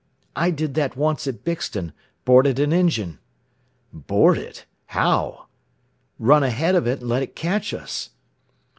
"I 0.35 0.49
did 0.49 0.73
that 0.73 0.95
once 0.97 1.27
at 1.27 1.43
Bixton 1.43 1.93
boarded 2.25 2.57
an 2.57 2.73
engine." 2.73 3.19
"Board 3.93 4.35
it! 4.39 4.65
How?" 4.87 5.45
"Run 6.17 6.41
ahead 6.41 6.73
of 6.73 6.87
it, 6.87 7.01
and 7.01 7.07
let 7.09 7.21
it 7.21 7.35
catch 7.35 7.71
us." 7.71 8.09